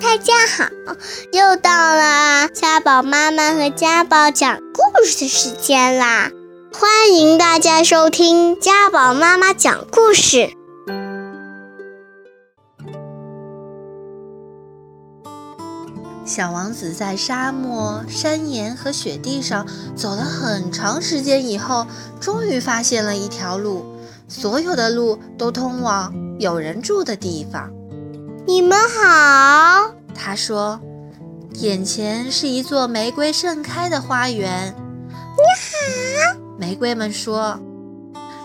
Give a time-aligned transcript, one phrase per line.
[0.00, 0.68] 大家好，
[1.32, 6.30] 又到了家宝妈妈和家宝讲故事的时间啦！
[6.72, 10.50] 欢迎大家收听家宝妈妈讲故事。
[16.26, 21.86] 小王子在沙漠、山岩和雪地上走了很长时间以后，
[22.20, 23.86] 终于发现了一条路，
[24.28, 27.70] 所有的路都通往有人住的地方。
[28.48, 29.55] 你们好，他
[30.36, 30.78] 说
[31.54, 34.74] ：“眼前是一座玫瑰盛开的花园。”
[35.10, 35.42] 你
[36.34, 37.58] 好，玫瑰们说。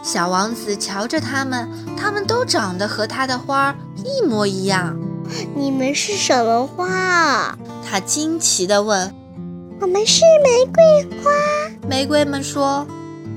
[0.04, 4.98] 小王子瞧着它们，它们都长得和他的花一模一样。
[5.56, 7.56] 你们是什么花？
[7.88, 9.14] 他惊奇地问。
[9.80, 11.32] 我们是玫瑰花。
[11.88, 12.88] 玫瑰们说。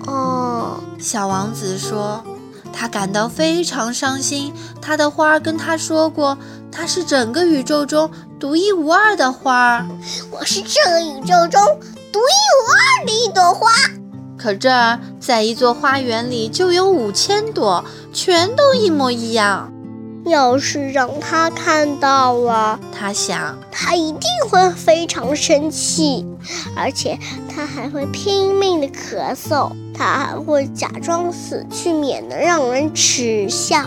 [0.06, 2.24] 哦，小王子说。
[2.72, 4.52] 他感到非常伤心。
[4.80, 6.36] 他的花跟他说过，
[6.72, 8.10] 他是整个宇宙中
[8.44, 9.86] 独一无二的花。
[10.30, 11.62] 我是这个宇宙中
[12.12, 13.70] 独一无二的一朵花。
[14.36, 17.82] 可这儿在一座花园里就有五千朵，
[18.12, 19.72] 全都一模一样。
[20.27, 26.26] 要是让他看到了，他想，他一定会非常生气，
[26.76, 33.86] 而且他还会拼命的咳嗽，他还会假装死去，免得让人耻笑。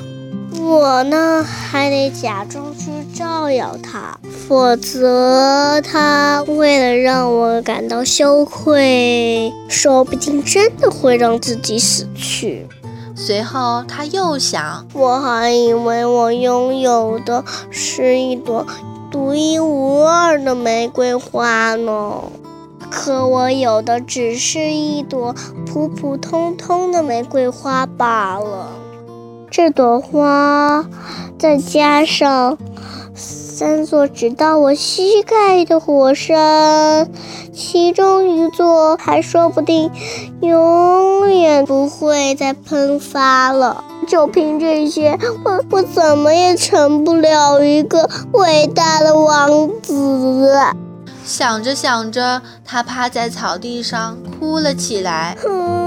[0.60, 12.68] 我呢，还得假装去照耀他，否则他为了让我感到羞愧，说不定真的会让自己死去。
[13.16, 18.66] 随后，他又想：我还以为我拥有的是一朵
[19.10, 22.22] 独一无二的玫瑰花呢，
[22.90, 25.34] 可我有的只是一朵
[25.66, 28.70] 普普通通的玫瑰花罢了。
[29.50, 30.86] 这朵花，
[31.38, 32.58] 再加上……
[33.16, 37.10] 三座直到我膝盖的火山，
[37.52, 39.90] 其中一座还说不定
[40.42, 43.84] 永远不会再喷发了。
[44.08, 50.54] 就凭这些，我我怎么也成不了一个伟大的王子。
[51.26, 55.36] 想着想着，他趴在草地上哭了起来。
[55.42, 55.87] 哼。